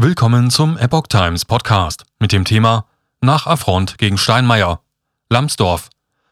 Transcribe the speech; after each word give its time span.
Willkommen 0.00 0.48
zum 0.48 0.78
Epoch 0.78 1.08
Times 1.08 1.44
Podcast 1.44 2.04
mit 2.20 2.30
dem 2.30 2.44
Thema 2.44 2.84
Nach 3.20 3.48
Affront 3.48 3.98
gegen 3.98 4.16
Steinmeier. 4.16 4.80
Lambsdorff. 5.28 5.90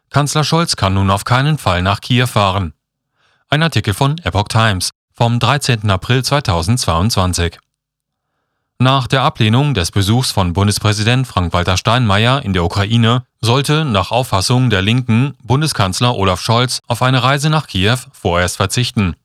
Kanzler 0.08 0.44
Scholz 0.44 0.76
kann 0.76 0.94
nun 0.94 1.10
auf 1.10 1.24
keinen 1.24 1.58
Fall 1.58 1.82
nach 1.82 2.00
Kiew 2.00 2.28
fahren. 2.28 2.74
Ein 3.48 3.64
Artikel 3.64 3.92
von 3.92 4.18
Epoch 4.18 4.46
Times 4.46 4.90
vom 5.12 5.40
13. 5.40 5.90
April 5.90 6.22
2022. 6.22 7.58
Nach 8.78 9.08
der 9.08 9.22
Ablehnung 9.22 9.74
des 9.74 9.90
Besuchs 9.90 10.30
von 10.30 10.52
Bundespräsident 10.52 11.26
Frank-Walter 11.26 11.76
Steinmeier 11.76 12.44
in 12.44 12.52
der 12.52 12.62
Ukraine 12.62 13.26
sollte 13.40 13.84
nach 13.84 14.12
Auffassung 14.12 14.70
der 14.70 14.82
Linken 14.82 15.34
Bundeskanzler 15.42 16.14
Olaf 16.14 16.40
Scholz 16.40 16.82
auf 16.86 17.02
eine 17.02 17.24
Reise 17.24 17.50
nach 17.50 17.66
Kiew 17.66 17.98
vorerst 18.12 18.58
verzichten. 18.58 19.16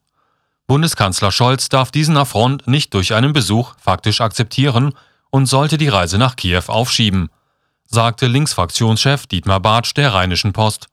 Bundeskanzler 0.71 1.33
Scholz 1.33 1.67
darf 1.67 1.91
diesen 1.91 2.15
Affront 2.15 2.65
nicht 2.65 2.93
durch 2.93 3.13
einen 3.13 3.33
Besuch 3.33 3.73
faktisch 3.77 4.21
akzeptieren 4.21 4.93
und 5.29 5.45
sollte 5.47 5.77
die 5.77 5.89
Reise 5.89 6.17
nach 6.17 6.37
Kiew 6.37 6.63
aufschieben, 6.67 7.29
sagte 7.87 8.27
Linksfraktionschef 8.27 9.27
Dietmar 9.27 9.59
Bartsch 9.59 9.93
der 9.95 10.13
Rheinischen 10.13 10.53
Post. 10.53 10.87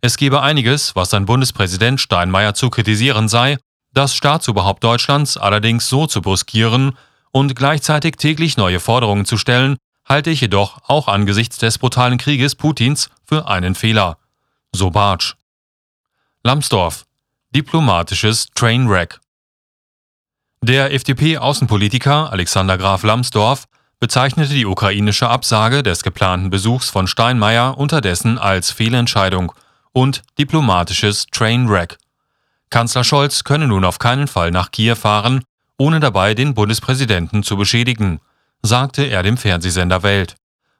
Es 0.00 0.16
gebe 0.16 0.40
einiges, 0.40 0.96
was 0.96 1.12
ein 1.12 1.26
Bundespräsident 1.26 2.00
Steinmeier 2.00 2.54
zu 2.54 2.70
kritisieren 2.70 3.28
sei, 3.28 3.58
das 3.92 4.16
Staatsoberhaupt 4.16 4.82
Deutschlands 4.82 5.36
allerdings 5.36 5.90
so 5.90 6.06
zu 6.06 6.22
bruskieren 6.22 6.96
und 7.32 7.54
gleichzeitig 7.54 8.16
täglich 8.16 8.56
neue 8.56 8.80
Forderungen 8.80 9.26
zu 9.26 9.36
stellen, 9.36 9.76
halte 10.06 10.30
ich 10.30 10.40
jedoch 10.40 10.88
auch 10.88 11.06
angesichts 11.06 11.58
des 11.58 11.76
brutalen 11.76 12.16
Krieges 12.16 12.54
Putins 12.54 13.10
für 13.26 13.46
einen 13.46 13.74
Fehler. 13.74 14.16
So 14.74 14.88
Bartsch. 14.88 15.34
Lambsdorff. 16.44 17.04
Diplomatisches 17.54 18.46
Trainwreck. 18.54 19.20
Der 20.62 20.94
FDP-Außenpolitiker 20.94 22.32
Alexander 22.32 22.78
Graf 22.78 23.02
Lambsdorff 23.02 23.66
bezeichnete 24.00 24.54
die 24.54 24.64
ukrainische 24.64 25.28
Absage 25.28 25.82
des 25.82 26.02
geplanten 26.02 26.48
Besuchs 26.48 26.88
von 26.88 27.06
Steinmeier 27.06 27.76
unterdessen 27.76 28.38
als 28.38 28.70
Fehlentscheidung 28.70 29.52
und 29.92 30.22
diplomatisches 30.38 31.26
Trainwreck. 31.26 31.98
Kanzler 32.70 33.04
Scholz 33.04 33.44
könne 33.44 33.68
nun 33.68 33.84
auf 33.84 33.98
keinen 33.98 34.28
Fall 34.28 34.50
nach 34.50 34.70
Kiew 34.70 34.94
fahren, 34.94 35.44
ohne 35.76 36.00
dabei 36.00 36.32
den 36.32 36.54
Bundespräsidenten 36.54 37.42
zu 37.42 37.58
beschädigen, 37.58 38.20
sagte 38.62 39.02
er 39.02 39.22
dem 39.22 39.36
Fernsehsender 39.36 40.02
Welt. 40.02 40.36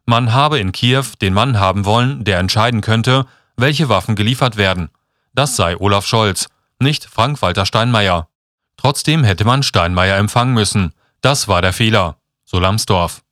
Man 0.06 0.32
habe 0.32 0.58
in 0.58 0.72
Kiew 0.72 1.04
den 1.20 1.34
Mann 1.34 1.60
haben 1.60 1.84
wollen, 1.84 2.24
der 2.24 2.38
entscheiden 2.38 2.80
könnte, 2.80 3.26
welche 3.58 3.90
Waffen 3.90 4.16
geliefert 4.16 4.56
werden. 4.56 4.88
Das 5.34 5.54
sei 5.56 5.76
Olaf 5.78 6.06
Scholz, 6.06 6.48
nicht 6.82 7.04
Frank-Walter 7.04 7.66
Steinmeier. 7.66 8.28
Trotzdem 8.76 9.24
hätte 9.24 9.44
man 9.44 9.62
Steinmeier 9.62 10.16
empfangen 10.16 10.54
müssen. 10.54 10.92
Das 11.20 11.48
war 11.48 11.62
der 11.62 11.72
Fehler, 11.72 12.16
so 12.44 12.58
Lambsdorff. 12.58 13.22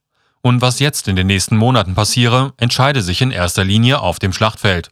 Und 0.43 0.63
was 0.63 0.79
jetzt 0.79 1.09
in 1.09 1.17
den 1.17 1.27
nächsten 1.27 1.57
Monaten 1.57 1.95
passiere, 1.95 2.55
entscheide 2.57 3.03
sich 3.03 3.21
in 3.21 3.31
erster 3.31 3.65
Linie 3.65 4.01
auf 4.01 4.19
dem 4.19 4.33
Schlachtfeld. 4.33 4.91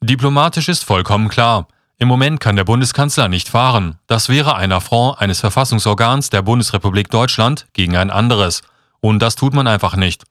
Diplomatisch 0.00 0.68
ist 0.68 0.84
vollkommen 0.84 1.28
klar, 1.28 1.66
im 1.96 2.08
Moment 2.08 2.40
kann 2.40 2.56
der 2.56 2.64
Bundeskanzler 2.64 3.28
nicht 3.28 3.48
fahren. 3.48 3.98
Das 4.08 4.28
wäre 4.28 4.56
ein 4.56 4.72
Affront 4.72 5.20
eines 5.20 5.40
Verfassungsorgans 5.40 6.28
der 6.28 6.42
Bundesrepublik 6.42 7.08
Deutschland 7.08 7.66
gegen 7.72 7.96
ein 7.96 8.10
anderes. 8.10 8.62
Und 9.00 9.20
das 9.20 9.36
tut 9.36 9.54
man 9.54 9.68
einfach 9.68 9.94
nicht. 9.94 10.24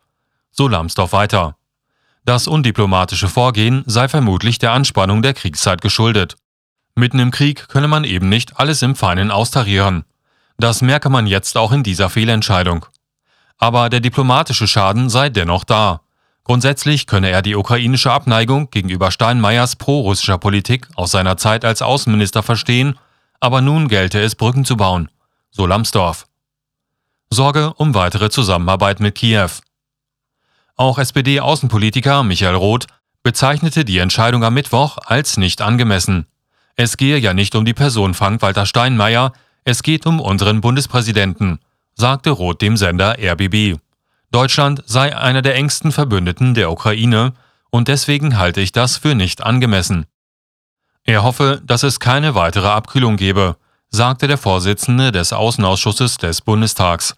So 0.51 0.67
Lambsdorff 0.67 1.13
weiter. 1.13 1.55
Das 2.25 2.47
undiplomatische 2.47 3.29
Vorgehen 3.29 3.83
sei 3.85 4.07
vermutlich 4.09 4.59
der 4.59 4.71
Anspannung 4.73 5.21
der 5.21 5.33
Kriegszeit 5.33 5.81
geschuldet. 5.81 6.35
Mitten 6.95 7.19
im 7.19 7.31
Krieg 7.31 7.67
könne 7.69 7.87
man 7.87 8.03
eben 8.03 8.29
nicht 8.29 8.59
alles 8.59 8.81
im 8.81 8.95
Feinen 8.95 9.31
austarieren. 9.31 10.05
Das 10.57 10.81
merke 10.81 11.09
man 11.09 11.25
jetzt 11.25 11.57
auch 11.57 11.71
in 11.71 11.83
dieser 11.83 12.09
Fehlentscheidung. 12.09 12.85
Aber 13.57 13.89
der 13.89 13.99
diplomatische 13.99 14.67
Schaden 14.67 15.09
sei 15.09 15.29
dennoch 15.29 15.63
da. 15.63 16.01
Grundsätzlich 16.43 17.07
könne 17.07 17.29
er 17.29 17.41
die 17.41 17.55
ukrainische 17.55 18.11
Abneigung 18.11 18.69
gegenüber 18.69 19.11
Steinmeiers 19.11 19.77
pro-russischer 19.77 20.37
Politik 20.37 20.87
aus 20.95 21.11
seiner 21.11 21.37
Zeit 21.37 21.63
als 21.65 21.81
Außenminister 21.81 22.43
verstehen, 22.43 22.99
aber 23.39 23.61
nun 23.61 23.87
gelte 23.87 24.19
es, 24.21 24.35
Brücken 24.35 24.65
zu 24.65 24.77
bauen. 24.77 25.09
So 25.51 25.65
Lambsdorff. 25.65 26.27
Sorge 27.29 27.73
um 27.75 27.95
weitere 27.95 28.29
Zusammenarbeit 28.29 28.99
mit 28.99 29.15
Kiew. 29.15 29.49
Auch 30.75 30.99
SPD-Außenpolitiker 30.99 32.23
Michael 32.23 32.55
Roth 32.55 32.87
bezeichnete 33.23 33.85
die 33.85 33.99
Entscheidung 33.99 34.43
am 34.43 34.53
Mittwoch 34.53 34.97
als 35.05 35.37
nicht 35.37 35.61
angemessen. 35.61 36.27
Es 36.75 36.97
gehe 36.97 37.17
ja 37.17 37.33
nicht 37.33 37.55
um 37.55 37.65
die 37.65 37.73
Person 37.73 38.13
Frank-Walter 38.13 38.65
Steinmeier, 38.65 39.33
es 39.63 39.83
geht 39.83 40.05
um 40.05 40.19
unseren 40.19 40.61
Bundespräsidenten, 40.61 41.59
sagte 41.95 42.31
Roth 42.31 42.61
dem 42.61 42.77
Sender 42.77 43.17
RBB. 43.19 43.79
Deutschland 44.31 44.83
sei 44.87 45.15
einer 45.15 45.43
der 45.43 45.55
engsten 45.55 45.91
Verbündeten 45.91 46.55
der 46.55 46.71
Ukraine 46.71 47.33
und 47.69 47.87
deswegen 47.87 48.37
halte 48.37 48.61
ich 48.61 48.71
das 48.71 48.97
für 48.97 49.13
nicht 49.13 49.43
angemessen. 49.43 50.05
Er 51.05 51.23
hoffe, 51.23 51.61
dass 51.63 51.83
es 51.83 51.99
keine 51.99 52.33
weitere 52.33 52.67
Abkühlung 52.67 53.17
gebe, 53.17 53.57
sagte 53.89 54.27
der 54.27 54.37
Vorsitzende 54.37 55.11
des 55.11 55.33
Außenausschusses 55.33 56.17
des 56.17 56.41
Bundestags. 56.41 57.15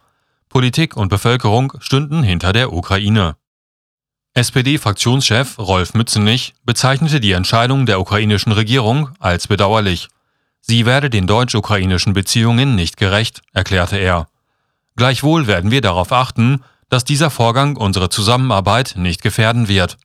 Politik 0.49 0.97
und 0.97 1.09
Bevölkerung 1.09 1.73
stünden 1.79 2.23
hinter 2.23 2.51
der 2.51 2.73
Ukraine. 2.73 3.35
SPD-Fraktionschef 4.37 5.57
Rolf 5.59 5.93
Mützenich 5.93 6.55
bezeichnete 6.65 7.21
die 7.21 7.31
Entscheidung 7.31 7.85
der 7.85 8.01
ukrainischen 8.01 8.51
Regierung 8.51 9.11
als 9.19 9.47
bedauerlich. 9.47 10.09
Sie 10.59 10.85
werde 10.85 11.09
den 11.09 11.25
deutsch-ukrainischen 11.25 12.11
Beziehungen 12.11 12.75
nicht 12.75 12.97
gerecht, 12.97 13.43
erklärte 13.53 13.95
er. 13.95 14.27
Gleichwohl 14.97 15.47
werden 15.47 15.71
wir 15.71 15.79
darauf 15.79 16.11
achten, 16.11 16.65
dass 16.89 17.05
dieser 17.05 17.29
Vorgang 17.29 17.77
unsere 17.77 18.09
Zusammenarbeit 18.09 18.95
nicht 18.97 19.21
gefährden 19.21 19.69
wird. 19.69 19.97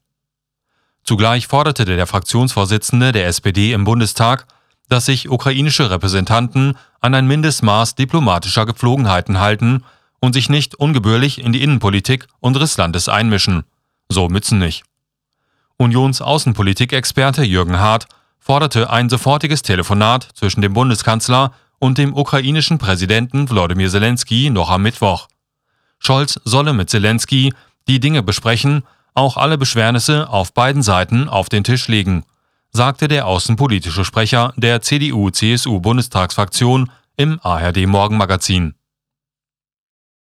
Zugleich 1.03 1.49
forderte 1.49 1.85
der 1.85 2.07
Fraktionsvorsitzende 2.07 3.11
der 3.11 3.27
SPD 3.27 3.73
im 3.73 3.83
Bundestag, 3.83 4.47
dass 4.89 5.07
sich 5.07 5.29
ukrainische 5.29 5.91
Repräsentanten 5.91 6.79
an 7.01 7.17
ein 7.17 7.27
Mindestmaß 7.27 7.97
diplomatischer 7.97 8.65
Gepflogenheiten 8.65 9.41
halten 9.41 9.83
und 10.21 10.35
sich 10.35 10.49
nicht 10.49 10.77
ungebührlich 10.77 11.43
in 11.43 11.53
die 11.53 11.63
Innenpolitik 11.63 12.29
unseres 12.39 12.77
Landes 12.77 13.09
einmischen. 13.09 13.65
So 14.13 14.29
Mützenich. 14.29 14.83
Unions-Außenpolitik-Experte 15.77 17.45
Jürgen 17.45 17.79
Hart 17.79 18.07
forderte 18.41 18.91
ein 18.91 19.09
sofortiges 19.09 19.63
Telefonat 19.63 20.27
zwischen 20.35 20.63
dem 20.63 20.73
Bundeskanzler 20.73 21.53
und 21.79 21.97
dem 21.97 22.17
ukrainischen 22.17 22.79
Präsidenten 22.79 23.49
Wladimir 23.49 23.89
Zelensky 23.89 24.51
noch 24.51 24.69
am 24.69 24.83
Mittwoch. 24.83 25.29
Scholz 26.01 26.41
solle 26.45 26.73
mit 26.73 26.91
Zelensky 26.91 27.55
die 27.87 28.01
Dinge 28.01 28.25
besprechen, 28.25 28.83
auch 29.15 29.37
alle 29.37 29.57
Beschwernisse 29.57 30.29
auf 30.29 30.55
beiden 30.55 30.83
Seiten 30.83 31.29
auf 31.29 31.49
den 31.49 31.63
Tisch 31.63 31.87
legen, 31.87 32.25
sagte 32.73 33.07
der 33.07 33.29
außenpolitische 33.29 34.05
Sprecher 34.05 34.53
der 34.57 34.83
CDU-CSU-Bundestagsfraktion 34.83 36.91
im 37.17 37.39
ARD 37.43 37.87
Morgenmagazin. 37.87 38.75